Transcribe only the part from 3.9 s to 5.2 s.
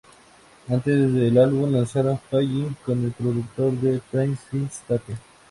Trance First State.